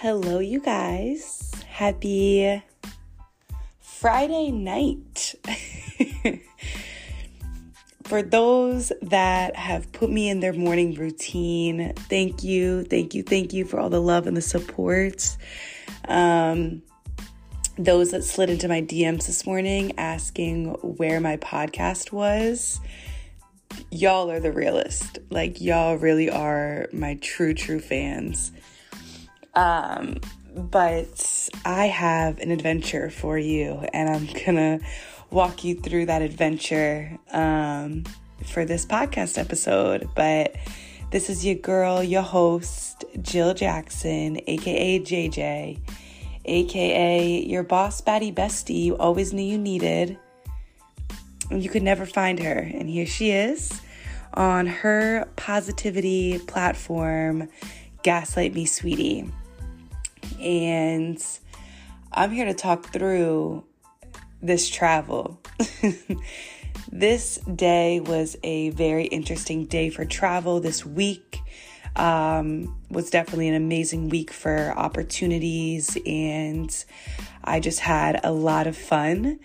Hello, 0.00 0.38
you 0.38 0.60
guys. 0.60 1.50
Happy 1.66 2.62
Friday 3.80 4.52
night. 4.52 5.34
For 8.04 8.22
those 8.22 8.92
that 9.02 9.56
have 9.56 9.90
put 9.90 10.08
me 10.08 10.28
in 10.28 10.38
their 10.38 10.52
morning 10.52 10.94
routine, 10.94 11.94
thank 12.08 12.44
you, 12.44 12.84
thank 12.84 13.12
you, 13.12 13.24
thank 13.24 13.52
you 13.52 13.64
for 13.64 13.80
all 13.80 13.90
the 13.90 14.00
love 14.00 14.28
and 14.28 14.36
the 14.36 14.40
support. 14.40 15.36
Um, 16.06 16.82
those 17.76 18.12
that 18.12 18.22
slid 18.22 18.50
into 18.50 18.68
my 18.68 18.80
DMs 18.80 19.26
this 19.26 19.44
morning 19.46 19.98
asking 19.98 20.74
where 20.74 21.18
my 21.18 21.38
podcast 21.38 22.12
was, 22.12 22.78
y'all 23.90 24.30
are 24.30 24.38
the 24.38 24.52
realest. 24.52 25.18
Like, 25.28 25.60
y'all 25.60 25.96
really 25.96 26.30
are 26.30 26.86
my 26.92 27.16
true, 27.16 27.52
true 27.52 27.80
fans. 27.80 28.52
Um, 29.54 30.20
but 30.54 31.48
I 31.64 31.86
have 31.86 32.38
an 32.38 32.50
adventure 32.50 33.10
for 33.10 33.38
you, 33.38 33.84
and 33.92 34.08
I'm 34.08 34.28
gonna 34.44 34.80
walk 35.30 35.64
you 35.64 35.74
through 35.74 36.06
that 36.06 36.22
adventure 36.22 37.18
um, 37.32 38.04
for 38.44 38.64
this 38.64 38.86
podcast 38.86 39.38
episode. 39.38 40.08
But 40.14 40.56
this 41.10 41.30
is 41.30 41.44
your 41.44 41.56
girl, 41.56 42.02
your 42.02 42.22
host, 42.22 43.04
Jill 43.22 43.54
Jackson, 43.54 44.40
aka 44.46 45.00
JJ 45.00 45.78
aka 46.48 47.44
your 47.44 47.62
boss 47.62 48.00
baddie 48.00 48.34
bestie 48.34 48.84
you 48.84 48.96
always 48.96 49.32
knew 49.32 49.42
you 49.42 49.58
needed. 49.58 50.18
And 51.50 51.62
you 51.62 51.70
could 51.70 51.82
never 51.82 52.04
find 52.04 52.38
her. 52.40 52.58
And 52.58 52.90
here 52.90 53.06
she 53.06 53.30
is 53.30 53.80
on 54.34 54.66
her 54.66 55.26
positivity 55.36 56.38
platform, 56.40 57.48
Gaslight 58.08 58.54
Me 58.54 58.64
Sweetie. 58.64 59.30
And 60.40 61.22
I'm 62.10 62.30
here 62.30 62.46
to 62.46 62.54
talk 62.54 62.90
through 62.90 63.64
this 64.40 64.66
travel. 64.70 65.38
this 66.90 67.36
day 67.54 68.00
was 68.00 68.34
a 68.42 68.70
very 68.70 69.04
interesting 69.04 69.66
day 69.66 69.90
for 69.90 70.06
travel 70.06 70.58
this 70.58 70.86
week 70.86 71.42
um, 71.96 72.74
was 72.88 73.10
definitely 73.10 73.48
an 73.48 73.56
amazing 73.56 74.08
week 74.08 74.30
for 74.30 74.72
opportunities, 74.74 75.98
and 76.06 76.84
I 77.44 77.60
just 77.60 77.80
had 77.80 78.20
a 78.24 78.32
lot 78.32 78.66
of 78.66 78.74
fun. 78.74 79.38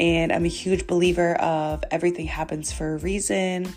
And 0.00 0.32
I'm 0.32 0.44
a 0.44 0.48
huge 0.48 0.88
believer 0.88 1.36
of 1.36 1.84
everything 1.92 2.26
happens 2.26 2.72
for 2.72 2.94
a 2.94 2.98
reason. 2.98 3.72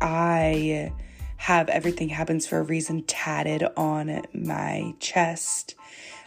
I 0.00 0.92
have 1.40 1.70
everything 1.70 2.10
happens 2.10 2.46
for 2.46 2.58
a 2.58 2.62
reason 2.62 3.02
tatted 3.04 3.64
on 3.74 4.20
my 4.34 4.94
chest, 5.00 5.74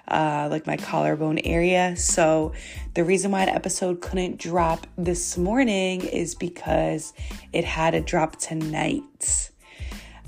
uh, 0.07 0.47
like 0.49 0.65
my 0.65 0.75
collarbone 0.75 1.37
area. 1.37 1.95
So, 1.95 2.53
the 2.95 3.03
reason 3.03 3.29
why 3.29 3.43
an 3.43 3.49
episode 3.49 4.01
couldn't 4.01 4.39
drop 4.39 4.87
this 4.97 5.37
morning 5.37 6.01
is 6.01 6.33
because 6.33 7.13
it 7.53 7.63
had 7.63 7.91
to 7.91 8.01
drop 8.01 8.37
tonight. 8.37 9.51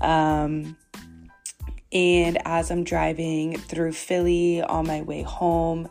Um, 0.02 0.78
and 1.92 2.38
as 2.46 2.70
I'm 2.70 2.84
driving 2.84 3.58
through 3.58 3.94
Philly 3.94 4.62
on 4.62 4.86
my 4.86 5.02
way 5.02 5.24
home, 5.24 5.90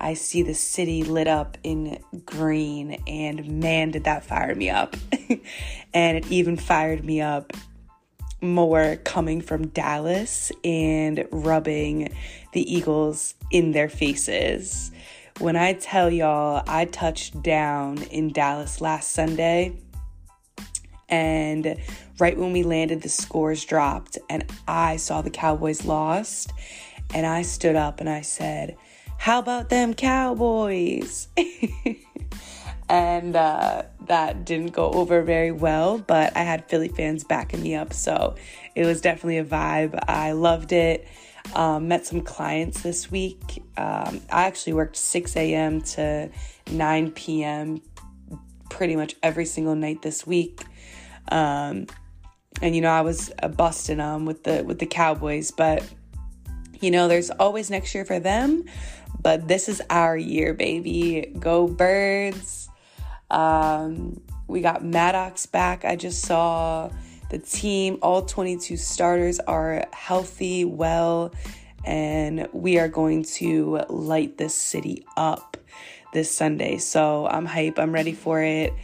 I 0.00 0.14
see 0.14 0.42
the 0.42 0.54
city 0.54 1.02
lit 1.02 1.28
up 1.28 1.58
in 1.62 2.02
green, 2.24 3.02
and 3.06 3.60
man, 3.60 3.90
did 3.90 4.04
that 4.04 4.24
fire 4.24 4.54
me 4.54 4.70
up. 4.70 4.96
and 5.92 6.16
it 6.16 6.32
even 6.32 6.56
fired 6.56 7.04
me 7.04 7.20
up 7.20 7.52
more 8.40 8.96
coming 9.04 9.40
from 9.40 9.68
Dallas 9.68 10.50
and 10.64 11.26
rubbing 11.30 12.14
the 12.52 12.72
Eagles 12.72 13.34
in 13.50 13.72
their 13.72 13.88
faces. 13.88 14.90
When 15.38 15.56
I 15.56 15.74
tell 15.74 16.10
y'all, 16.10 16.62
I 16.66 16.84
touched 16.84 17.42
down 17.42 18.02
in 18.04 18.32
Dallas 18.32 18.80
last 18.80 19.10
Sunday 19.12 19.76
and 21.10 21.76
right 22.18 22.38
when 22.38 22.52
we 22.52 22.62
landed, 22.62 23.02
the 23.02 23.08
scores 23.08 23.64
dropped, 23.64 24.16
and 24.28 24.50
I 24.68 24.96
saw 24.96 25.20
the 25.22 25.30
Cowboys 25.30 25.84
lost. 25.84 26.52
And 27.12 27.26
I 27.26 27.42
stood 27.42 27.74
up 27.74 27.98
and 27.98 28.08
I 28.08 28.20
said, 28.20 28.76
How 29.18 29.40
about 29.40 29.68
them 29.68 29.94
Cowboys? 29.94 31.26
and 32.90 33.36
uh, 33.36 33.84
that 34.06 34.44
didn't 34.44 34.72
go 34.72 34.90
over 34.90 35.22
very 35.22 35.52
well, 35.52 35.98
but 35.98 36.36
I 36.36 36.42
had 36.42 36.68
Philly 36.68 36.88
fans 36.88 37.22
backing 37.22 37.62
me 37.62 37.76
up. 37.76 37.92
So 37.92 38.34
it 38.74 38.84
was 38.84 39.00
definitely 39.00 39.38
a 39.38 39.44
vibe. 39.44 39.96
I 40.08 40.32
loved 40.32 40.72
it. 40.72 41.06
Um, 41.54 41.86
met 41.86 42.04
some 42.04 42.20
clients 42.20 42.82
this 42.82 43.08
week. 43.08 43.62
Um, 43.76 44.20
I 44.28 44.42
actually 44.46 44.72
worked 44.72 44.96
6 44.96 45.36
a.m. 45.36 45.80
to 45.82 46.30
9 46.72 47.12
p.m. 47.12 47.80
pretty 48.68 48.96
much 48.96 49.14
every 49.22 49.46
single 49.46 49.76
night 49.76 50.02
this 50.02 50.26
week. 50.26 50.64
Um, 51.28 51.86
and 52.60 52.74
you 52.74 52.80
know, 52.80 52.90
I 52.90 53.02
was 53.02 53.30
uh, 53.40 53.46
busting 53.46 53.98
them 53.98 54.26
with 54.26 54.42
the 54.42 54.64
with 54.64 54.80
the 54.80 54.86
Cowboys, 54.86 55.52
but 55.52 55.84
you 56.80 56.90
know, 56.90 57.06
there's 57.06 57.30
always 57.30 57.70
next 57.70 57.94
year 57.94 58.04
for 58.04 58.18
them. 58.18 58.64
But 59.22 59.46
this 59.46 59.68
is 59.68 59.80
our 59.90 60.16
year, 60.16 60.54
baby. 60.54 61.32
Go 61.38 61.68
birds. 61.68 62.69
Um, 63.30 64.20
we 64.48 64.60
got 64.60 64.84
Maddox 64.84 65.46
back. 65.46 65.84
I 65.84 65.96
just 65.96 66.22
saw 66.22 66.90
the 67.30 67.38
team, 67.38 67.98
all 68.02 68.22
22 68.22 68.76
starters 68.76 69.38
are 69.40 69.86
healthy, 69.92 70.64
well, 70.64 71.32
and 71.84 72.48
we 72.52 72.78
are 72.78 72.88
going 72.88 73.22
to 73.22 73.82
light 73.88 74.36
this 74.36 74.54
city 74.54 75.06
up 75.16 75.56
this 76.12 76.30
Sunday. 76.30 76.78
So 76.78 77.26
I'm 77.28 77.46
hype. 77.46 77.78
I'm 77.78 77.92
ready 77.92 78.12
for 78.12 78.42
it. 78.42 78.74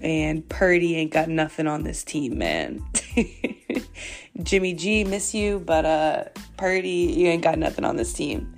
And 0.00 0.46
Purdy 0.48 0.96
ain't 0.96 1.12
got 1.12 1.28
nothing 1.28 1.66
on 1.66 1.84
this 1.84 2.02
team, 2.02 2.38
man. 2.38 2.84
Jimmy 4.42 4.74
G, 4.74 5.04
miss 5.04 5.32
you, 5.32 5.60
but 5.60 5.84
uh 5.84 6.24
Purdy, 6.56 7.14
you 7.16 7.28
ain't 7.28 7.42
got 7.42 7.58
nothing 7.58 7.84
on 7.84 7.96
this 7.96 8.12
team. 8.12 8.52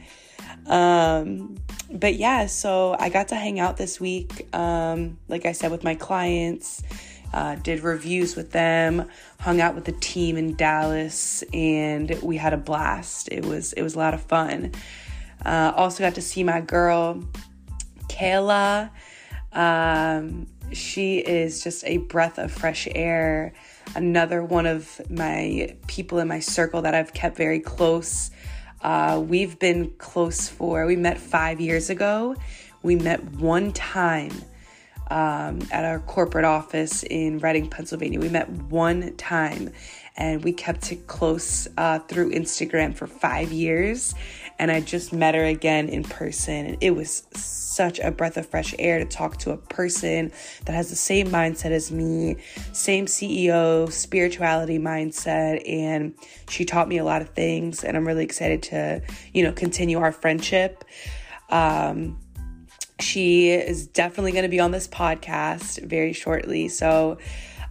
Um, 0.67 1.57
but 1.91 2.17
yeah, 2.17 2.47
so 2.47 2.97
I 2.99 3.09
got 3.09 3.29
to 3.29 3.35
hang 3.35 3.59
out 3.59 3.77
this 3.77 3.99
week, 4.01 4.55
um, 4.55 5.19
like 5.29 5.47
I 5.47 5.53
said, 5.53 5.71
with 5.71 5.85
my 5.85 5.95
clients, 5.95 6.83
uh, 7.33 7.57
did 7.57 7.83
reviews 7.83 8.37
with 8.37 8.53
them, 8.53 9.09
hung 9.41 9.61
out 9.61 9.75
with 9.75 9.85
the 9.85 9.93
team 9.93 10.37
in 10.37 10.55
Dallas, 10.55 11.43
and 11.53 12.11
we 12.23 12.37
had 12.37 12.53
a 12.53 12.57
blast. 12.57 13.29
It 13.31 13.45
was 13.45 13.73
it 13.75 13.83
was 13.83 13.95
a 13.95 13.99
lot 13.99 14.15
of 14.15 14.23
fun. 14.23 14.73
Uh, 15.45 15.73
also 15.77 16.03
got 16.03 16.15
to 16.17 16.23
see 16.23 16.43
my 16.43 16.61
girl, 16.61 17.23
Kayla. 18.09 18.91
Um, 19.53 20.47
she 20.73 21.19
is 21.19 21.63
just 21.63 21.85
a 21.85 21.99
breath 21.99 22.39
of 22.39 22.53
fresh 22.53 22.89
air. 22.95 23.55
Another 23.95 24.45
one 24.45 24.67
of 24.67 25.01
my 25.11 25.77
people 25.87 26.19
in 26.19 26.29
my 26.29 26.41
circle 26.41 26.83
that 26.83 26.95
I've 26.95 27.15
kept 27.15 27.37
very 27.37 27.61
close. 27.61 28.31
Uh, 28.81 29.23
we've 29.25 29.59
been 29.59 29.91
close 29.99 30.49
for, 30.49 30.87
we 30.87 30.97
met 30.97 31.19
five 31.19 31.61
years 31.61 31.91
ago. 31.91 32.37
We 32.83 32.97
met 32.97 33.23
one 33.33 33.73
time 33.73 34.33
um, 35.11 35.61
at 35.73 35.85
our 35.85 36.01
corporate 36.01 36.45
office 36.45 37.03
in 37.03 37.39
Reading, 37.39 37.69
Pennsylvania. 37.69 38.21
We 38.21 38.29
met 38.29 38.49
one 38.49 39.17
time 39.17 39.71
and 40.17 40.43
we 40.43 40.53
kept 40.53 40.93
it 40.93 41.07
close 41.07 41.69
uh, 41.77 42.01
through 42.01 42.33
Instagram 42.33 42.95
for 42.95 43.07
five 43.07 43.53
years 43.53 44.15
and 44.59 44.71
I 44.71 44.81
just 44.81 45.13
met 45.13 45.35
her 45.35 45.45
again 45.45 45.89
in 45.89 46.03
person. 46.03 46.67
And 46.67 46.77
it 46.81 46.91
was 46.91 47.25
such 47.33 48.01
a 48.01 48.11
breath 48.11 48.37
of 48.37 48.47
fresh 48.47 48.75
air 48.79 48.99
to 48.99 49.05
talk 49.05 49.37
to 49.39 49.53
a 49.53 49.57
person 49.57 50.33
that 50.65 50.73
has 50.75 50.91
the 50.91 50.97
same 50.97 51.29
mindset 51.29 51.71
as 51.71 51.93
me, 51.93 52.37
same 52.73 53.07
CEO, 53.07 53.91
spirituality 53.91 54.79
mindset. 54.79 55.63
And 55.69 56.15
she 56.49 56.65
taught 56.65 56.89
me 56.89 56.99
a 56.99 57.05
lot 57.05 57.23
of 57.23 57.31
things. 57.31 57.85
And 57.85 57.97
I'm 57.97 58.07
really 58.07 58.25
excited 58.25 58.63
to, 58.65 59.03
you 59.33 59.45
know, 59.45 59.53
continue 59.53 59.99
our 60.01 60.13
friendship. 60.13 60.85
Um, 61.51 62.19
she 63.01 63.51
is 63.51 63.87
definitely 63.87 64.33
going 64.33 64.43
to 64.43 64.49
be 64.49 64.59
on 64.59 64.73
this 64.73 64.89
podcast 64.89 65.83
very 65.87 66.13
shortly. 66.13 66.69
So 66.69 67.19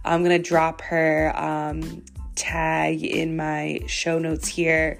I'm 0.06 0.24
going 0.24 0.42
to 0.42 0.48
drop 0.48 0.80
her 0.80 1.34
um, 1.36 2.02
tag 2.34 3.04
in 3.04 3.36
my 3.36 3.80
show 3.86 4.18
notes 4.18 4.48
here 4.48 4.98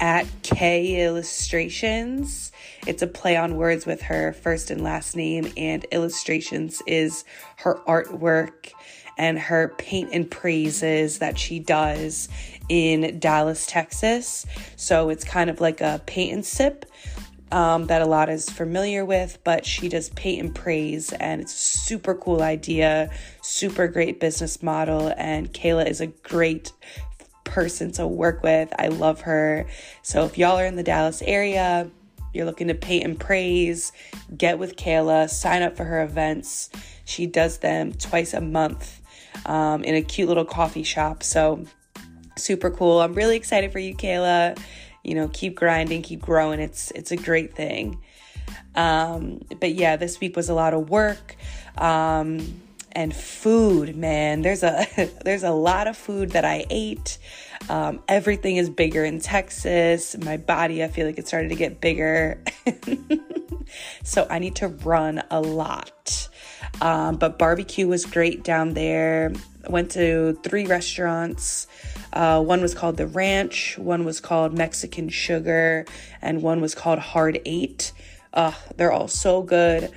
at 0.00 0.26
Kay 0.42 1.04
Ellistrations. 1.04 2.52
It's 2.86 3.02
a 3.02 3.06
play 3.06 3.36
on 3.36 3.56
words 3.56 3.86
with 3.86 4.02
her 4.02 4.32
first 4.32 4.70
and 4.70 4.82
last 4.82 5.16
name, 5.16 5.52
and 5.56 5.84
Illustrations 5.90 6.82
is 6.86 7.24
her 7.56 7.80
artwork 7.86 8.72
and 9.18 9.38
her 9.38 9.74
paint 9.78 10.10
and 10.12 10.30
praises 10.30 11.18
that 11.20 11.38
she 11.38 11.58
does 11.58 12.28
in 12.68 13.18
Dallas, 13.18 13.66
Texas. 13.66 14.44
So 14.76 15.08
it's 15.08 15.24
kind 15.24 15.48
of 15.48 15.60
like 15.60 15.80
a 15.80 16.02
paint 16.06 16.32
and 16.34 16.44
sip 16.44 16.84
um, 17.52 17.86
that 17.86 18.02
a 18.02 18.06
lot 18.06 18.28
is 18.28 18.50
familiar 18.50 19.04
with, 19.04 19.38
but 19.44 19.64
she 19.64 19.88
does 19.88 20.10
paint 20.10 20.42
and 20.42 20.54
praise, 20.54 21.12
and 21.12 21.40
it's 21.40 21.54
a 21.54 21.78
super 21.78 22.14
cool 22.14 22.42
idea, 22.42 23.10
super 23.40 23.86
great 23.88 24.20
business 24.20 24.62
model. 24.62 25.12
And 25.16 25.52
Kayla 25.52 25.88
is 25.88 26.00
a 26.00 26.08
great 26.08 26.72
person 27.56 27.90
to 27.90 28.06
work 28.06 28.42
with. 28.42 28.70
I 28.78 28.88
love 28.88 29.22
her. 29.22 29.66
So 30.02 30.26
if 30.26 30.36
y'all 30.36 30.58
are 30.58 30.66
in 30.66 30.76
the 30.76 30.82
Dallas 30.82 31.22
area, 31.22 31.90
you're 32.34 32.44
looking 32.44 32.68
to 32.68 32.74
paint 32.74 33.04
and 33.04 33.18
praise, 33.18 33.92
get 34.36 34.58
with 34.58 34.76
Kayla, 34.76 35.30
sign 35.30 35.62
up 35.62 35.74
for 35.74 35.84
her 35.84 36.02
events. 36.02 36.68
She 37.06 37.24
does 37.24 37.56
them 37.56 37.94
twice 37.94 38.34
a 38.34 38.42
month 38.42 39.00
um, 39.46 39.84
in 39.84 39.94
a 39.94 40.02
cute 40.02 40.28
little 40.28 40.44
coffee 40.44 40.82
shop. 40.82 41.22
So 41.22 41.64
super 42.36 42.70
cool. 42.70 43.00
I'm 43.00 43.14
really 43.14 43.36
excited 43.36 43.72
for 43.72 43.78
you, 43.78 43.94
Kayla. 43.96 44.60
You 45.02 45.14
know, 45.14 45.28
keep 45.28 45.54
grinding, 45.54 46.02
keep 46.02 46.20
growing. 46.20 46.60
It's 46.60 46.90
it's 46.90 47.10
a 47.10 47.16
great 47.16 47.54
thing. 47.54 48.02
Um, 48.74 49.40
but 49.60 49.72
yeah, 49.72 49.96
this 49.96 50.20
week 50.20 50.36
was 50.36 50.50
a 50.50 50.54
lot 50.54 50.74
of 50.74 50.90
work. 50.90 51.36
Um, 51.78 52.60
and 52.96 53.14
food, 53.14 53.94
man. 53.94 54.40
There's 54.40 54.62
a 54.62 54.86
there's 55.24 55.44
a 55.44 55.52
lot 55.52 55.86
of 55.86 55.96
food 55.96 56.30
that 56.30 56.44
I 56.44 56.64
ate. 56.70 57.18
Um, 57.68 58.00
everything 58.08 58.56
is 58.56 58.70
bigger 58.70 59.04
in 59.04 59.20
Texas. 59.20 60.16
My 60.16 60.38
body, 60.38 60.82
I 60.82 60.88
feel 60.88 61.06
like 61.06 61.18
it 61.18 61.28
started 61.28 61.50
to 61.50 61.56
get 61.56 61.80
bigger. 61.80 62.42
so 64.02 64.26
I 64.28 64.38
need 64.38 64.56
to 64.56 64.68
run 64.68 65.22
a 65.30 65.40
lot. 65.40 66.28
Um, 66.80 67.16
but 67.16 67.38
barbecue 67.38 67.86
was 67.86 68.06
great 68.06 68.42
down 68.42 68.72
there. 68.72 69.32
Went 69.68 69.90
to 69.92 70.38
three 70.42 70.66
restaurants. 70.66 71.66
Uh, 72.12 72.42
one 72.42 72.62
was 72.62 72.74
called 72.74 72.96
The 72.96 73.06
Ranch, 73.06 73.76
one 73.76 74.04
was 74.04 74.20
called 74.20 74.56
Mexican 74.56 75.08
Sugar, 75.10 75.84
and 76.22 76.40
one 76.40 76.62
was 76.62 76.74
called 76.74 76.98
Hard 76.98 77.40
Eight. 77.44 77.92
Uh, 78.32 78.52
they're 78.76 78.92
all 78.92 79.08
so 79.08 79.42
good. 79.42 79.90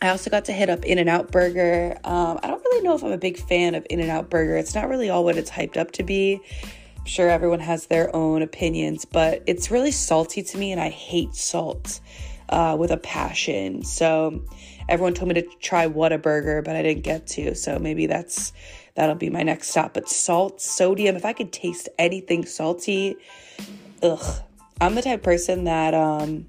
I 0.00 0.10
also 0.10 0.30
got 0.30 0.44
to 0.44 0.52
hit 0.52 0.70
up 0.70 0.84
In 0.84 0.98
N 0.98 1.08
Out 1.08 1.32
Burger. 1.32 1.98
Um, 2.04 2.38
I 2.42 2.46
don't 2.46 2.62
really 2.64 2.82
know 2.82 2.94
if 2.94 3.02
I'm 3.02 3.12
a 3.12 3.18
big 3.18 3.36
fan 3.36 3.74
of 3.74 3.86
In 3.90 4.00
N 4.00 4.10
Out 4.10 4.30
Burger. 4.30 4.56
It's 4.56 4.74
not 4.74 4.88
really 4.88 5.10
all 5.10 5.24
what 5.24 5.36
it's 5.36 5.50
hyped 5.50 5.76
up 5.76 5.90
to 5.92 6.02
be. 6.02 6.40
I'm 6.96 7.04
sure 7.04 7.28
everyone 7.28 7.60
has 7.60 7.86
their 7.86 8.14
own 8.14 8.42
opinions, 8.42 9.04
but 9.04 9.42
it's 9.46 9.70
really 9.70 9.90
salty 9.90 10.42
to 10.42 10.58
me, 10.58 10.70
and 10.70 10.80
I 10.80 10.88
hate 10.90 11.34
salt 11.34 12.00
uh, 12.48 12.76
with 12.78 12.92
a 12.92 12.96
passion. 12.96 13.82
So 13.82 14.44
everyone 14.88 15.14
told 15.14 15.28
me 15.28 15.34
to 15.34 15.48
try 15.60 15.88
Whataburger, 15.88 16.64
but 16.64 16.76
I 16.76 16.82
didn't 16.82 17.02
get 17.02 17.26
to. 17.28 17.54
So 17.56 17.78
maybe 17.78 18.06
that's 18.06 18.52
that'll 18.94 19.16
be 19.16 19.30
my 19.30 19.42
next 19.42 19.70
stop. 19.70 19.94
But 19.94 20.08
salt, 20.08 20.60
sodium, 20.60 21.16
if 21.16 21.24
I 21.24 21.32
could 21.32 21.52
taste 21.52 21.88
anything 21.98 22.44
salty, 22.46 23.16
ugh. 24.02 24.42
I'm 24.80 24.94
the 24.94 25.02
type 25.02 25.24
person 25.24 25.64
that 25.64 25.92
um 25.92 26.46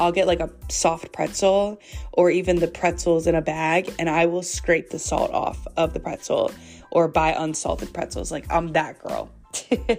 I'll 0.00 0.12
get 0.12 0.26
like 0.26 0.40
a 0.40 0.50
soft 0.68 1.12
pretzel 1.12 1.80
or 2.12 2.30
even 2.30 2.56
the 2.56 2.68
pretzels 2.68 3.26
in 3.26 3.34
a 3.34 3.42
bag 3.42 3.92
and 3.98 4.10
I 4.10 4.26
will 4.26 4.42
scrape 4.42 4.90
the 4.90 4.98
salt 4.98 5.30
off 5.32 5.66
of 5.76 5.94
the 5.94 6.00
pretzel 6.00 6.50
or 6.90 7.08
buy 7.08 7.34
unsalted 7.36 7.92
pretzels. 7.92 8.32
Like 8.32 8.50
I'm 8.52 8.72
that 8.72 8.98
girl. 9.00 9.30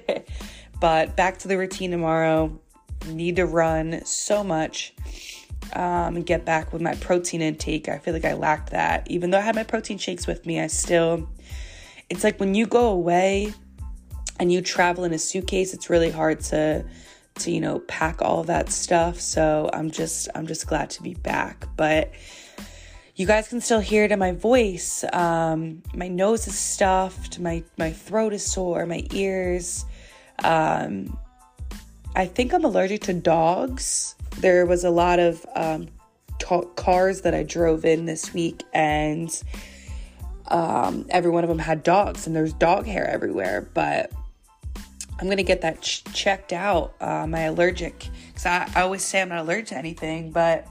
but 0.79 1.15
back 1.15 1.37
to 1.39 1.47
the 1.47 1.57
routine 1.57 1.91
tomorrow. 1.91 2.59
Need 3.07 3.35
to 3.37 3.45
run 3.45 4.03
so 4.03 4.43
much 4.43 4.93
um, 5.73 6.15
and 6.15 6.25
get 6.25 6.45
back 6.45 6.73
with 6.73 6.81
my 6.81 6.95
protein 6.95 7.41
intake. 7.41 7.87
I 7.87 7.99
feel 7.99 8.13
like 8.13 8.25
I 8.25 8.33
lacked 8.33 8.71
that. 8.71 9.09
Even 9.09 9.31
though 9.31 9.37
I 9.37 9.41
had 9.41 9.55
my 9.55 9.63
protein 9.63 9.97
shakes 9.97 10.27
with 10.27 10.45
me, 10.45 10.59
I 10.59 10.67
still, 10.67 11.29
it's 12.09 12.23
like 12.23 12.39
when 12.39 12.55
you 12.55 12.65
go 12.65 12.87
away 12.89 13.53
and 14.39 14.51
you 14.51 14.61
travel 14.61 15.03
in 15.03 15.13
a 15.13 15.19
suitcase, 15.19 15.73
it's 15.73 15.89
really 15.89 16.11
hard 16.11 16.39
to 16.41 16.85
to 17.39 17.51
you 17.51 17.59
know 17.59 17.79
pack 17.79 18.21
all 18.21 18.43
that 18.43 18.69
stuff. 18.69 19.19
So 19.19 19.69
i'm 19.73 19.91
just 19.91 20.27
i'm 20.35 20.47
just 20.47 20.67
glad 20.67 20.89
to 20.91 21.03
be 21.03 21.13
back. 21.15 21.67
But 21.75 22.11
you 23.15 23.25
guys 23.25 23.47
can 23.47 23.61
still 23.61 23.79
hear 23.79 24.03
it 24.03 24.11
in 24.11 24.19
my 24.19 24.33
voice. 24.33 25.05
Um, 25.13 25.81
my 25.93 26.09
nose 26.09 26.47
is 26.47 26.57
stuffed. 26.57 27.39
My 27.39 27.63
my 27.77 27.91
throat 27.91 28.33
is 28.33 28.45
sore. 28.45 28.85
My 28.85 29.05
ears. 29.11 29.85
Um, 30.43 31.17
i 32.17 32.25
think 32.25 32.53
i'm 32.53 32.65
allergic 32.65 33.01
to 33.01 33.13
dogs. 33.13 34.15
There 34.39 34.65
was 34.65 34.83
a 34.83 34.89
lot 34.89 35.19
of 35.19 35.45
um, 35.55 35.87
cars 36.75 37.21
that 37.21 37.33
i 37.33 37.41
drove 37.41 37.85
in 37.85 38.05
this 38.05 38.33
week 38.33 38.63
and 38.73 39.31
um, 40.47 41.05
every 41.09 41.31
one 41.31 41.43
of 41.43 41.49
them 41.49 41.59
had 41.59 41.83
dogs 41.83 42.27
and 42.27 42.35
there's 42.35 42.53
dog 42.53 42.85
hair 42.85 43.07
everywhere. 43.07 43.67
But 43.73 44.11
I'm 45.19 45.29
gonna 45.29 45.43
get 45.43 45.61
that 45.61 45.81
ch- 45.81 46.03
checked 46.13 46.51
out. 46.51 46.93
Uh, 46.99 47.25
my 47.27 47.41
allergic, 47.41 48.09
because 48.27 48.45
I, 48.45 48.69
I, 48.75 48.81
always 48.81 49.03
say 49.03 49.21
I'm 49.21 49.29
not 49.29 49.39
allergic 49.39 49.67
to 49.67 49.77
anything, 49.77 50.31
but 50.31 50.67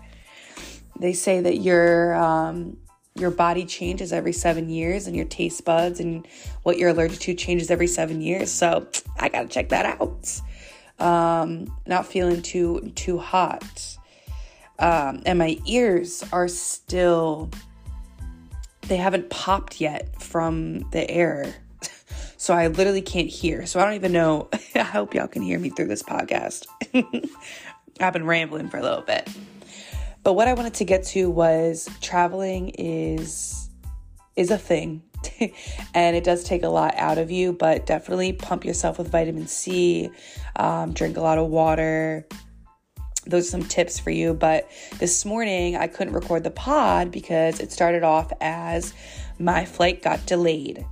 they 0.99 1.12
say 1.14 1.41
that 1.41 1.58
your 1.58 2.14
um, 2.14 2.76
your 3.14 3.31
body 3.31 3.64
changes 3.64 4.12
every 4.12 4.32
seven 4.32 4.69
years, 4.69 5.06
and 5.06 5.17
your 5.17 5.25
taste 5.25 5.64
buds 5.64 6.00
and 6.00 6.26
what 6.62 6.76
you're 6.76 6.91
allergic 6.91 7.20
to 7.20 7.35
changes 7.35 7.70
every 7.70 7.87
seven 7.87 8.20
years. 8.20 8.50
So 8.50 8.87
I 9.19 9.29
gotta 9.31 9.49
check 9.49 9.70
that 9.70 9.87
out. 9.87 10.41
Um, 10.99 11.75
not 11.87 12.06
feeling 12.06 12.43
too 12.43 12.93
too 12.94 13.19
hot, 13.19 13.96
um, 14.79 15.23
and 15.25 15.38
my 15.38 15.58
ears 15.67 16.23
are 16.32 16.49
still 16.49 17.50
they 18.82 18.96
haven't 18.96 19.31
popped 19.31 19.81
yet 19.81 20.20
from 20.20 20.81
the 20.91 21.11
air 21.11 21.55
so 22.44 22.52
I 22.52 22.67
literally 22.67 23.00
can't 23.00 23.31
hear. 23.31 23.64
So 23.64 23.81
I 23.81 23.87
don't 23.87 23.94
even 23.94 24.12
know. 24.12 24.50
I 24.75 24.81
hope 24.81 25.14
y'all 25.14 25.26
can 25.26 25.41
hear 25.41 25.58
me 25.58 25.70
through 25.70 25.87
this 25.87 26.02
podcast. 26.02 26.67
I've 28.00 28.12
been 28.12 28.26
rambling 28.26 28.69
for 28.69 28.76
a 28.76 28.82
little 28.82 29.00
bit. 29.00 29.31
But 30.23 30.35
what 30.35 30.46
I 30.46 30.52
wanted 30.52 30.75
to 30.75 30.85
get 30.85 31.05
to 31.05 31.31
was 31.31 31.88
traveling 32.02 32.69
is 32.76 33.70
is 34.37 34.50
a 34.50 34.58
thing. 34.58 35.02
and 35.94 36.14
it 36.14 36.23
does 36.23 36.44
take 36.44 36.64
a 36.64 36.69
lot 36.69 36.93
out 36.99 37.17
of 37.17 37.31
you, 37.31 37.55
but 37.55 37.87
definitely 37.87 38.35
pump 38.35 38.67
yourself 38.67 38.99
with 38.99 39.11
vitamin 39.11 39.46
C, 39.46 40.11
um, 40.56 40.93
drink 40.93 41.17
a 41.17 41.23
lot 41.23 41.38
of 41.38 41.49
water, 41.49 42.26
those 43.26 43.46
are 43.46 43.50
some 43.52 43.64
tips 43.64 43.99
for 43.99 44.11
you. 44.11 44.35
But 44.35 44.70
this 44.99 45.25
morning 45.25 45.76
I 45.76 45.87
couldn't 45.87 46.12
record 46.12 46.44
the 46.44 46.50
pod 46.50 47.11
because 47.11 47.58
it 47.61 47.73
started 47.73 48.02
off 48.02 48.31
as 48.43 48.93
my 49.38 49.64
flight 49.64 50.02
got 50.02 50.26
delayed 50.26 50.85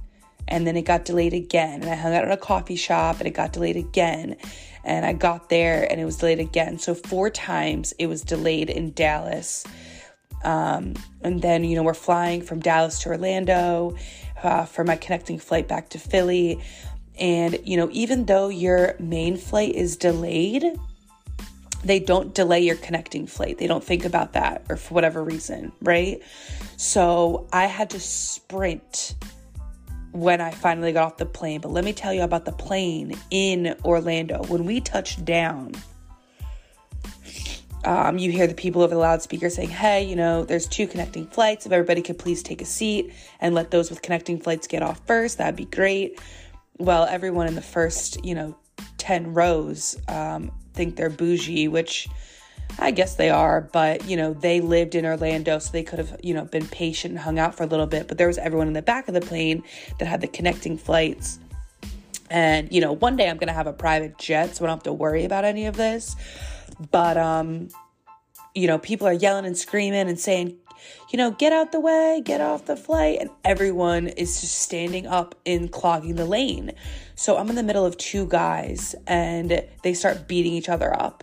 and 0.49 0.67
then 0.67 0.77
it 0.77 0.83
got 0.83 1.05
delayed 1.05 1.35
again. 1.35 1.83
And 1.83 1.91
I 1.91 1.95
hung 1.95 2.15
out 2.15 2.25
at 2.25 2.31
a 2.31 2.37
coffee 2.37 2.77
shop 2.77 3.19
and 3.19 3.27
it 3.27 3.33
got 3.33 3.53
delayed 3.53 3.77
again. 3.77 4.37
And 4.85 5.07
I 5.07 5.13
got 5.13 5.49
there 5.49 5.91
and 5.91 6.01
it 6.01 6.05
was 6.05 6.17
delayed 6.17 6.41
again. 6.41 6.79
So, 6.79 6.95
four 6.95 7.31
times 7.31 7.93
it 7.99 8.07
was 8.07 8.23
delayed 8.23 8.69
in 8.69 8.93
Dallas. 8.93 9.65
Um, 10.45 10.95
and 11.23 11.41
then, 11.41 11.63
you 11.65 11.77
know, 11.77 11.85
we're 11.85 11.95
flying 11.95 12.43
from 12.43 12.61
Dallas 12.61 12.99
to 13.01 13.11
Orlando 13.11 13.97
uh, 14.43 14.65
for 14.65 14.85
my 14.85 14.97
connecting 14.97 15.39
flight 15.39 15.69
back 15.69 15.91
to 15.91 15.99
Philly. 15.99 16.61
And, 17.19 17.59
you 17.65 17.77
know, 17.77 17.89
even 17.93 18.25
though 18.25 18.49
your 18.49 18.97
main 18.99 19.37
flight 19.37 19.75
is 19.75 19.97
delayed, 19.97 20.65
they 21.85 21.99
don't 21.99 22.35
delay 22.35 22.61
your 22.61 22.77
connecting 22.77 23.27
flight. 23.27 23.59
They 23.59 23.67
don't 23.67 23.83
think 23.83 24.05
about 24.05 24.33
that 24.35 24.65
or 24.69 24.77
for 24.77 24.95
whatever 24.95 25.23
reason, 25.23 25.73
right? 25.81 26.23
So 26.77 27.47
I 27.53 27.67
had 27.67 27.91
to 27.91 28.01
sprint 28.01 29.15
when 30.13 30.41
I 30.41 30.51
finally 30.51 30.93
got 30.93 31.05
off 31.05 31.17
the 31.17 31.27
plane. 31.27 31.61
But 31.61 31.73
let 31.73 31.85
me 31.85 31.93
tell 31.93 32.13
you 32.13 32.23
about 32.23 32.45
the 32.45 32.53
plane 32.53 33.15
in 33.31 33.75
Orlando. 33.85 34.43
When 34.45 34.65
we 34.65 34.81
touched 34.81 35.25
down, 35.25 35.73
um, 37.85 38.19
you 38.19 38.31
hear 38.31 38.47
the 38.47 38.55
people 38.55 38.83
over 38.83 38.95
the 38.95 39.01
loudspeaker 39.01 39.51
saying, 39.51 39.71
Hey, 39.71 40.05
you 40.05 40.15
know, 40.15 40.45
there's 40.45 40.67
two 40.67 40.87
connecting 40.87 41.27
flights. 41.27 41.67
If 41.67 41.73
everybody 41.73 42.03
could 42.03 42.19
please 42.19 42.43
take 42.43 42.63
a 42.63 42.67
seat 42.67 43.13
and 43.41 43.55
let 43.55 43.71
those 43.71 43.91
with 43.91 44.03
connecting 44.03 44.39
flights 44.39 44.67
get 44.67 44.83
off 44.83 45.01
first, 45.07 45.39
that'd 45.39 45.57
be 45.57 45.65
great. 45.65 46.21
Well, 46.79 47.05
everyone 47.05 47.49
in 47.49 47.55
the 47.55 47.63
first, 47.63 48.25
you 48.25 48.35
know, 48.35 48.57
10 48.99 49.35
rows 49.35 49.97
um, 50.09 50.53
think 50.75 50.97
they're 50.97 51.11
bougie, 51.11 51.69
which 51.69 52.09
I 52.79 52.91
guess 52.91 53.17
they 53.17 53.31
are, 53.31 53.61
but 53.61 54.09
you 54.09 54.17
know, 54.17 54.33
they 54.33 54.61
lived 54.61 54.95
in 54.95 55.07
Orlando, 55.07 55.59
so 55.59 55.71
they 55.73 55.83
could 55.83 55.99
have, 55.99 56.19
you 56.23 56.35
know, 56.35 56.45
been 56.45 56.67
patient 56.67 57.13
and 57.13 57.21
hung 57.21 57.39
out 57.39 57.55
for 57.55 57.63
a 57.63 57.67
little 57.67 57.87
bit. 57.87 58.09
But 58.09 58.19
there 58.19 58.27
was 58.27 58.39
everyone 58.39 58.67
in 58.67 58.73
the 58.73 58.83
back 58.83 59.09
of 59.09 59.15
the 59.15 59.21
plane 59.21 59.63
that 59.99 60.07
had 60.07 60.21
the 60.21 60.27
connecting 60.27 60.77
flights. 60.77 61.39
And, 62.31 62.73
you 62.73 62.81
know, 62.81 62.93
one 62.93 63.17
day 63.17 63.29
I'm 63.29 63.37
gonna 63.37 63.53
have 63.53 63.67
a 63.67 63.73
private 63.73 64.19
jet, 64.19 64.57
so 64.57 64.65
I 64.65 64.69
don't 64.69 64.77
have 64.79 64.85
to 64.85 64.93
worry 64.93 65.25
about 65.25 65.45
any 65.45 65.67
of 65.67 65.77
this. 65.77 66.17
But 66.91 67.17
um, 67.17 67.69
you 68.55 68.67
know, 68.67 68.79
people 68.79 69.07
are 69.07 69.13
yelling 69.13 69.47
and 69.47 69.57
screaming 69.57 70.09
and 70.09 70.19
saying, 70.19 70.57
you 71.11 71.17
know, 71.17 71.31
get 71.31 71.53
out 71.53 71.73
the 71.73 71.81
way, 71.81 72.23
get 72.25 72.41
off 72.41 72.67
the 72.67 72.77
flight. 72.77 73.19
And 73.21 73.31
everyone 73.45 74.09
is 74.09 74.41
just 74.41 74.59
standing 74.59 75.07
up 75.07 75.35
and 75.47 75.71
clogging 75.71 76.17
the 76.17 76.25
lane. 76.25 76.73
So 77.15 77.37
I'm 77.37 77.49
in 77.51 77.57
the 77.57 77.63
middle 77.63 77.87
of 77.87 77.97
two 77.99 78.27
guys 78.27 78.95
and 79.07 79.65
they 79.83 79.95
start 79.95 80.27
beating 80.27 80.53
each 80.53 80.69
other 80.69 80.95
up 80.99 81.23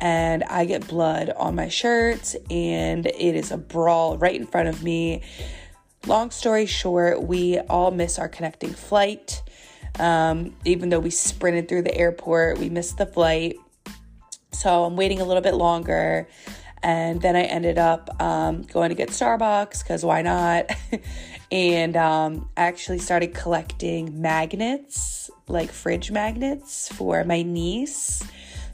and 0.00 0.44
I 0.44 0.64
get 0.64 0.86
blood 0.88 1.30
on 1.36 1.54
my 1.54 1.68
shirt, 1.68 2.34
and 2.50 3.06
it 3.06 3.34
is 3.34 3.50
a 3.50 3.56
brawl 3.56 4.18
right 4.18 4.34
in 4.34 4.46
front 4.46 4.68
of 4.68 4.82
me. 4.82 5.22
Long 6.06 6.30
story 6.30 6.66
short, 6.66 7.22
we 7.22 7.58
all 7.58 7.90
miss 7.90 8.18
our 8.18 8.28
connecting 8.28 8.72
flight. 8.72 9.42
Um, 9.98 10.54
even 10.64 10.88
though 10.88 11.00
we 11.00 11.10
sprinted 11.10 11.68
through 11.68 11.82
the 11.82 11.96
airport, 11.96 12.58
we 12.58 12.68
missed 12.68 12.98
the 12.98 13.06
flight. 13.06 13.56
So 14.52 14.84
I'm 14.84 14.96
waiting 14.96 15.20
a 15.20 15.24
little 15.24 15.42
bit 15.42 15.54
longer. 15.54 16.28
And 16.82 17.22
then 17.22 17.34
I 17.34 17.44
ended 17.44 17.78
up 17.78 18.20
um, 18.20 18.62
going 18.62 18.90
to 18.90 18.94
get 18.94 19.08
Starbucks 19.08 19.82
because 19.82 20.04
why 20.04 20.20
not? 20.22 20.70
And 21.54 21.96
um, 21.96 22.48
I 22.56 22.62
actually 22.62 22.98
started 22.98 23.32
collecting 23.32 24.20
magnets, 24.20 25.30
like 25.46 25.70
fridge 25.70 26.10
magnets, 26.10 26.88
for 26.88 27.22
my 27.22 27.42
niece. 27.42 28.24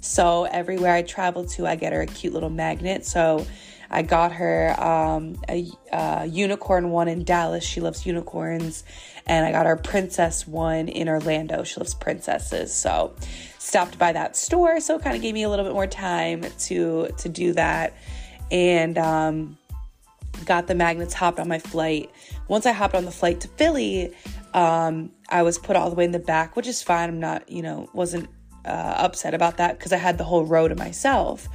So 0.01 0.45
everywhere 0.45 0.95
I 0.95 1.03
travel 1.03 1.45
to, 1.47 1.67
I 1.67 1.77
get 1.77 1.93
her 1.93 2.01
a 2.01 2.07
cute 2.07 2.33
little 2.33 2.51
magnet. 2.51 3.05
So 3.05 3.47
I 3.91 4.03
got 4.03 4.33
her 4.33 4.81
um, 4.81 5.37
a, 5.49 5.69
a, 5.93 6.27
unicorn 6.27 6.91
one 6.91 7.09
in 7.09 7.25
Dallas. 7.25 7.65
She 7.65 7.81
loves 7.81 8.07
unicorns. 8.07 8.85
And 9.27 9.45
I 9.45 9.53
got 9.53 9.67
her 9.67 9.77
princess 9.77 10.47
one 10.47 10.89
in 10.89 11.09
Orlando. 11.09 11.65
She 11.65 11.81
loves 11.81 11.95
princesses. 11.95 12.73
So 12.73 13.15
stopped 13.59 13.99
by 13.99 14.13
that 14.13 14.37
store. 14.37 14.81
So 14.81 14.97
it 14.97 15.03
kind 15.03 15.17
of 15.17 15.23
gave 15.23 15.35
me 15.35 15.43
a 15.43 15.51
little 15.51 15.65
bit 15.65 15.75
more 15.75 15.87
time 15.87 16.45
to 16.61 17.09
to 17.19 17.29
do 17.29 17.53
that. 17.55 17.95
And 18.51 18.97
um, 18.99 19.59
got 20.45 20.67
the 20.67 20.75
magnets, 20.75 21.15
hopped 21.15 21.39
on 21.39 21.49
my 21.49 21.59
flight. 21.59 22.11
Once 22.49 22.67
I 22.67 22.73
hopped 22.73 22.95
on 22.95 23.05
the 23.05 23.11
flight 23.11 23.41
to 23.41 23.49
Philly, 23.49 24.15
um, 24.55 25.11
I 25.29 25.43
was 25.43 25.59
put 25.59 25.77
all 25.77 25.91
the 25.91 25.97
way 25.97 26.05
in 26.05 26.13
the 26.13 26.19
back, 26.19 26.57
which 26.57 26.67
is 26.67 26.83
fine. 26.83 27.09
I'm 27.09 27.21
not, 27.21 27.51
you 27.51 27.63
know, 27.63 27.89
wasn't 27.93 28.29
uh, 28.65 28.95
upset 28.99 29.35
about 29.35 29.57
that 29.59 29.79
because 29.79 29.93
I 29.93 29.97
had 29.97 30.19
the 30.19 30.25
whole 30.25 30.45
row 30.45 30.69
to 30.69 30.75
myself. 30.75 31.49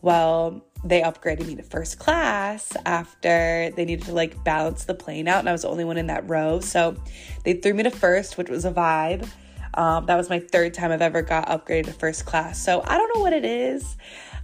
Well, 0.00 0.64
they 0.84 1.00
upgraded 1.00 1.46
me 1.46 1.54
to 1.56 1.62
first 1.62 1.98
class 1.98 2.72
after 2.84 3.70
they 3.76 3.84
needed 3.84 4.06
to 4.06 4.12
like 4.12 4.42
balance 4.42 4.84
the 4.84 4.94
plane 4.94 5.28
out, 5.28 5.40
and 5.40 5.48
I 5.48 5.52
was 5.52 5.62
the 5.62 5.68
only 5.68 5.84
one 5.84 5.96
in 5.96 6.08
that 6.08 6.28
row. 6.28 6.60
So 6.60 6.96
they 7.44 7.54
threw 7.54 7.74
me 7.74 7.84
to 7.84 7.90
first, 7.90 8.36
which 8.36 8.48
was 8.48 8.64
a 8.64 8.72
vibe. 8.72 9.28
Um, 9.74 10.06
that 10.06 10.16
was 10.16 10.28
my 10.28 10.40
third 10.40 10.74
time 10.74 10.90
I've 10.90 11.02
ever 11.02 11.22
got 11.22 11.46
upgraded 11.48 11.86
to 11.86 11.92
first 11.92 12.26
class. 12.26 12.62
So 12.62 12.82
I 12.84 12.98
don't 12.98 13.14
know 13.14 13.22
what 13.22 13.32
it 13.32 13.44
is. 13.44 13.96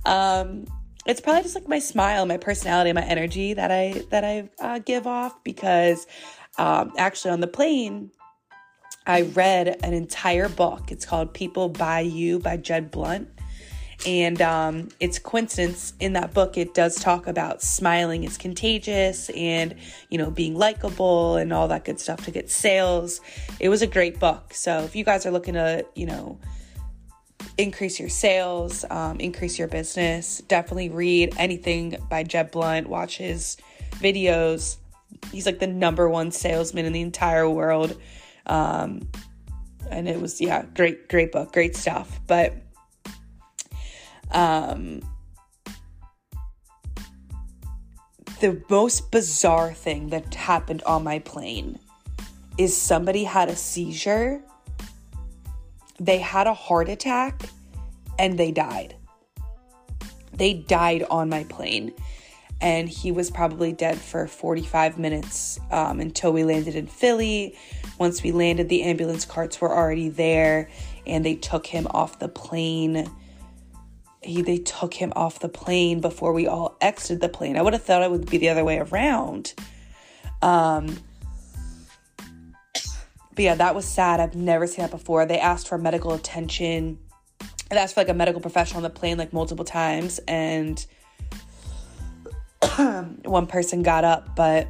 Um, 0.07 0.65
it's 1.07 1.21
probably 1.21 1.43
just 1.43 1.55
like 1.55 1.69
my 1.69 1.79
smile, 1.79 2.25
my 2.27 2.37
personality, 2.37 2.93
my 2.93 3.05
energy 3.05 3.55
that 3.55 3.71
I 3.71 4.05
that 4.11 4.25
I 4.25 4.49
uh, 4.61 4.79
give 4.79 5.07
off. 5.07 5.43
Because 5.43 6.07
um, 6.57 6.93
actually, 6.97 7.33
on 7.33 7.41
the 7.41 7.47
plane, 7.49 8.11
I 9.09 9.23
read 9.23 9.81
an 9.83 9.95
entire 9.95 10.49
book. 10.49 10.93
It's 10.93 11.05
called 11.05 11.35
"People 11.35 11.69
Buy 11.71 12.01
You" 12.01 12.39
by 12.39 12.59
Jeb 12.59 12.91
Blount. 12.93 13.29
And 14.07 14.41
um, 14.41 14.89
it's 15.01 15.19
coincidence 15.19 15.93
in 15.99 16.13
that 16.13 16.33
book, 16.33 16.57
it 16.57 16.73
does 16.73 16.97
talk 16.97 17.27
about 17.27 17.63
smiling 17.63 18.23
is 18.23 18.39
contagious 18.39 19.29
and, 19.31 19.75
you 20.09 20.19
know, 20.19 20.31
being 20.31 20.55
likable 20.55 21.35
and 21.37 21.53
all 21.53 21.67
that 21.69 21.85
good 21.85 21.99
stuff 21.99 22.25
to 22.27 22.31
get 22.31 22.49
sales. 22.49 23.21
It 23.59 23.71
was 23.71 23.83
a 23.83 23.89
great 23.89 24.21
book. 24.21 24.55
So 24.55 24.83
if 24.83 24.95
you 24.95 25.03
guys 25.05 25.27
are 25.27 25.33
looking 25.33 25.55
to, 25.55 25.85
you 25.97 26.07
know, 26.07 26.39
increase 27.57 27.99
your 27.99 28.09
sales, 28.09 28.85
um, 28.89 29.19
increase 29.19 29.59
your 29.59 29.67
business, 29.67 30.43
definitely 30.47 30.91
read 30.91 31.35
anything 31.37 31.97
by 32.09 32.23
Jeb 32.23 32.53
Blount, 32.53 32.89
watch 32.89 33.19
his 33.19 33.57
videos. 33.95 34.77
He's 35.33 35.45
like 35.45 35.59
the 35.59 35.67
number 35.67 36.09
one 36.09 36.31
salesman 36.31 36.85
in 36.85 36.93
the 36.93 37.01
entire 37.01 37.51
world. 37.51 38.01
Um, 38.49 39.09
and 39.91 40.09
it 40.09 40.21
was, 40.21 40.41
yeah, 40.41 40.65
great, 40.75 41.09
great 41.09 41.33
book, 41.33 41.53
great 41.53 41.77
stuff. 41.77 42.21
But 42.27 42.55
um, 44.31 45.01
the 48.41 48.63
most 48.69 49.11
bizarre 49.11 49.73
thing 49.73 50.11
that 50.11 50.35
happened 50.35 50.83
on 50.85 51.05
my 51.05 51.19
plane 51.19 51.79
is 52.57 52.77
somebody 52.77 53.25
had 53.25 53.49
a 53.49 53.57
seizure, 53.57 54.43
they 56.01 56.19
had 56.19 56.47
a 56.47 56.55
heart 56.55 56.89
attack, 56.89 57.43
and 58.19 58.39
they 58.39 58.51
died. 58.51 58.97
They 60.33 60.55
died 60.55 61.05
on 61.11 61.29
my 61.29 61.45
plane. 61.45 61.93
And 62.61 62.89
he 62.89 63.13
was 63.13 63.31
probably 63.31 63.73
dead 63.73 63.99
for 63.99 64.27
45 64.27 64.99
minutes 64.99 65.61
um, 65.71 66.01
until 66.01 66.33
we 66.33 66.43
landed 66.43 66.75
in 66.75 66.89
Philly. 66.89 67.57
Once 67.99 68.23
we 68.23 68.33
landed, 68.33 68.69
the 68.69 68.85
ambulance 68.85 69.25
carts 69.25 69.61
were 69.61 69.75
already 69.75 70.09
there 70.09 70.71
and 71.07 71.25
they 71.25 71.35
took 71.35 71.67
him 71.67 71.87
off 71.91 72.19
the 72.19 72.29
plane 72.29 73.11
he, 74.23 74.43
they 74.43 74.59
took 74.59 74.95
him 74.95 75.13
off 75.17 75.39
the 75.39 75.49
plane 75.49 76.01
before 76.01 76.33
we 76.33 76.47
all 76.47 76.77
exited 76.81 77.21
the 77.21 77.29
plane. 77.29 77.57
I 77.57 77.63
would 77.63 77.73
have 77.73 77.83
thought 77.83 78.03
it 78.03 78.11
would 78.11 78.29
be 78.29 78.39
the 78.39 78.49
other 78.49 78.65
way 78.65 78.79
around. 78.79 79.55
Um, 80.43 80.99
but 82.73 83.45
yeah, 83.45 83.55
that 83.55 83.75
was 83.75 83.85
sad. 83.85 84.21
I've 84.21 84.35
never 84.35 84.67
seen 84.67 84.83
that 84.83 84.91
before. 84.91 85.25
They 85.25 85.39
asked 85.39 85.69
for 85.69 85.79
medical 85.79 86.13
attention. 86.13 86.99
They 87.71 87.77
asked 87.77 87.95
for 87.95 88.01
like 88.01 88.09
a 88.09 88.15
medical 88.15 88.41
professional 88.41 88.79
on 88.79 88.83
the 88.83 88.91
plane 88.91 89.19
like 89.19 89.33
multiple 89.33 89.65
times, 89.65 90.19
and 90.27 90.85
one 93.25 93.47
person 93.47 93.83
got 93.83 94.05
up, 94.05 94.35
but 94.35 94.69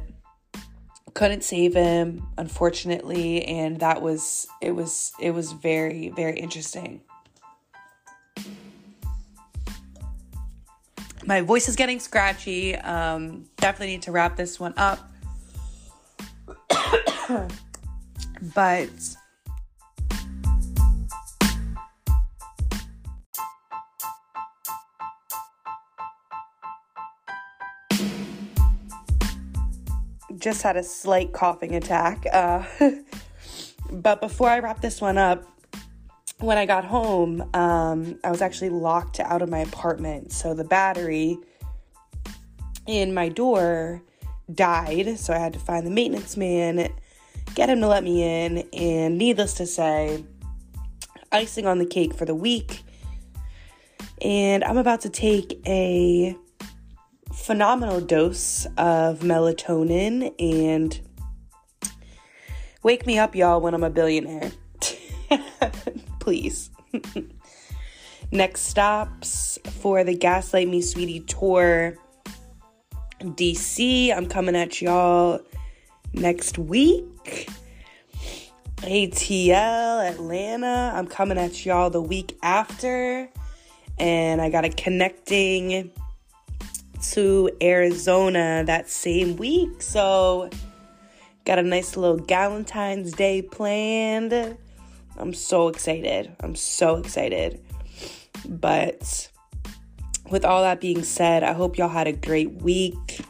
couldn't 1.13 1.43
save 1.43 1.73
him, 1.73 2.27
unfortunately. 2.37 3.45
And 3.45 3.79
that 3.79 4.01
was 4.01 4.47
it 4.61 4.71
was 4.71 5.13
it 5.19 5.31
was 5.31 5.51
very 5.51 6.09
very 6.09 6.39
interesting. 6.39 7.01
my 11.29 11.41
voice 11.41 11.69
is 11.69 11.75
getting 11.75 11.99
scratchy. 11.99 12.75
Um, 12.75 13.45
definitely 13.57 13.93
need 13.93 14.01
to 14.01 14.11
wrap 14.11 14.35
this 14.35 14.59
one 14.59 14.73
up. 14.77 14.99
but 18.55 18.89
just 30.39 30.61
had 30.61 30.77
a 30.77 30.83
slight 30.83 31.33
coughing 31.33 31.75
attack. 31.75 32.25
Uh, 32.31 32.63
but 33.91 34.21
before 34.21 34.49
I 34.49 34.59
wrap 34.59 34.81
this 34.81 35.01
one 35.01 35.17
up, 35.17 35.45
when 36.39 36.57
I 36.57 36.65
got 36.65 36.85
home, 36.85 37.41
um, 37.53 38.17
I 38.23 38.31
was 38.31 38.41
actually 38.41 38.69
locked 38.69 39.19
out 39.19 39.41
of 39.41 39.49
my 39.49 39.59
apartment. 39.59 40.31
So 40.31 40.53
the 40.53 40.63
battery 40.63 41.37
in 42.87 43.13
my 43.13 43.29
door 43.29 44.01
died. 44.53 45.19
So 45.19 45.33
I 45.33 45.37
had 45.37 45.53
to 45.53 45.59
find 45.59 45.85
the 45.85 45.91
maintenance 45.91 46.37
man, 46.37 46.89
get 47.55 47.69
him 47.69 47.81
to 47.81 47.87
let 47.87 48.03
me 48.03 48.23
in. 48.23 48.67
And 48.73 49.17
needless 49.17 49.53
to 49.55 49.65
say, 49.65 50.23
icing 51.31 51.65
on 51.65 51.77
the 51.77 51.85
cake 51.85 52.13
for 52.13 52.25
the 52.25 52.35
week. 52.35 52.83
And 54.21 54.63
I'm 54.63 54.77
about 54.77 55.01
to 55.01 55.09
take 55.09 55.59
a 55.67 56.35
phenomenal 57.49 57.99
dose 57.99 58.67
of 58.77 59.21
melatonin 59.21 60.31
and 60.37 61.01
wake 62.83 63.07
me 63.07 63.17
up, 63.17 63.33
y'all, 63.33 63.59
when 63.59 63.73
I'm 63.73 63.83
a 63.83 63.89
billionaire 63.89 64.51
please. 66.19 66.69
Next 68.31 68.61
stops 68.61 69.57
for 69.81 70.03
the 70.03 70.13
Gaslight 70.13 70.67
Me 70.67 70.79
Sweetie 70.79 71.21
tour 71.21 71.97
DC. 73.19 74.15
I'm 74.15 74.27
coming 74.27 74.55
at 74.55 74.79
y'all 74.79 75.39
next 76.13 76.59
week. 76.59 77.49
ATL 78.77 80.07
Atlanta. 80.07 80.93
I'm 80.93 81.07
coming 81.07 81.39
at 81.39 81.65
y'all 81.65 81.89
the 81.89 81.99
week 81.99 82.37
after. 82.43 83.27
And 83.97 84.39
I 84.39 84.51
got 84.51 84.65
a 84.65 84.69
connecting 84.69 85.91
to 87.13 87.49
Arizona 87.61 88.63
that 88.65 88.89
same 88.89 89.35
week. 89.37 89.81
So, 89.81 90.49
got 91.45 91.59
a 91.59 91.63
nice 91.63 91.97
little 91.97 92.17
Valentine's 92.17 93.11
Day 93.11 93.41
planned. 93.41 94.57
I'm 95.17 95.33
so 95.33 95.67
excited. 95.67 96.35
I'm 96.39 96.55
so 96.55 96.97
excited. 96.97 97.59
But 98.47 99.29
with 100.29 100.45
all 100.45 100.61
that 100.61 100.79
being 100.79 101.03
said, 101.03 101.43
I 101.43 101.53
hope 101.53 101.77
y'all 101.77 101.89
had 101.89 102.07
a 102.07 102.13
great 102.13 102.61
week. 102.61 103.21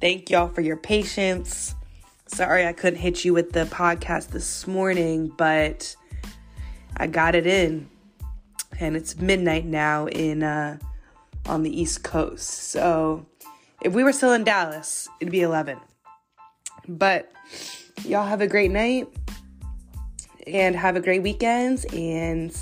Thank 0.00 0.30
y'all 0.30 0.48
for 0.48 0.60
your 0.60 0.76
patience. 0.76 1.74
Sorry 2.26 2.66
I 2.66 2.72
couldn't 2.72 3.00
hit 3.00 3.24
you 3.24 3.32
with 3.32 3.52
the 3.52 3.64
podcast 3.64 4.28
this 4.28 4.66
morning, 4.66 5.32
but 5.36 5.96
I 6.96 7.06
got 7.06 7.34
it 7.34 7.46
in. 7.46 7.88
And 8.80 8.96
it's 8.96 9.16
midnight 9.18 9.64
now 9.64 10.06
in 10.06 10.42
uh 10.42 10.78
on 11.46 11.62
the 11.62 11.80
East 11.80 12.02
Coast. 12.02 12.70
So 12.70 13.26
if 13.82 13.92
we 13.92 14.02
were 14.02 14.12
still 14.12 14.32
in 14.32 14.44
Dallas, 14.44 15.08
it'd 15.20 15.30
be 15.30 15.42
11. 15.42 15.78
But 16.88 17.30
y'all 18.04 18.26
have 18.26 18.40
a 18.40 18.46
great 18.46 18.70
night 18.70 19.08
and 20.46 20.74
have 20.74 20.96
a 20.96 21.00
great 21.00 21.22
weekend. 21.22 21.84
And 21.92 22.56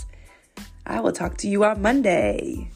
I 0.86 1.00
will 1.00 1.12
talk 1.12 1.36
to 1.38 1.48
you 1.48 1.64
on 1.64 1.80
Monday. 1.80 2.71